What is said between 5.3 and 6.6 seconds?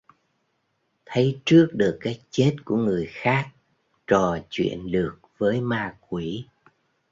với ma quỷ